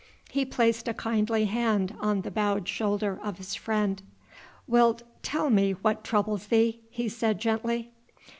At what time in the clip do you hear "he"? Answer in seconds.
0.31-0.45, 6.89-7.07